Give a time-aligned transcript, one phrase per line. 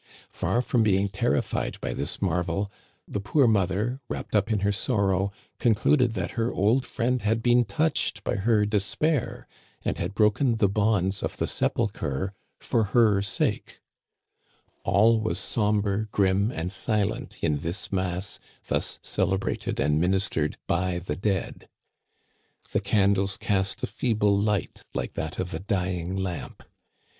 [0.33, 2.71] Far from being terrified by this marvel,
[3.07, 7.65] the poor mother, wrapped up in her sorrow, concluded that her old friend had been
[7.65, 9.47] touched by her despair,
[9.85, 13.79] and had broken the bonds of the sepulchre for her sake.
[14.83, 21.15] All was somber, grim, and silent in this mass thus celebrated and ministered by the
[21.15, 21.69] dead.
[22.71, 23.39] The candles II Digitized by VjOOQIC î62 ^^^ CANADIANS OF OLD.
[23.47, 26.63] cast a feeble light like that of a dying lamp.